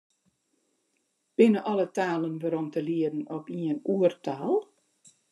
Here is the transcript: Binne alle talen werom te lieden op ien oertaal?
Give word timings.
Binne 1.35 1.61
alle 1.71 1.85
talen 1.97 2.35
werom 2.41 2.67
te 2.73 2.81
lieden 2.89 3.21
op 3.37 3.45
ien 3.59 3.79
oertaal? 3.93 4.55